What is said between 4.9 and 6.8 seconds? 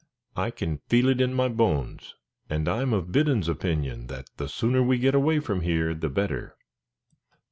get away from here the better."